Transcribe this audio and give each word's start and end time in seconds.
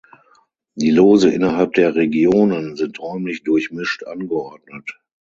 Die 0.73 0.89
Lose 0.89 1.29
innerhalb 1.29 1.73
der 1.73 1.93
Regionen 1.93 2.75
sind 2.75 2.97
räumlich 2.99 3.43
durchmischt 3.43 4.03
angeordnet. 4.03 4.97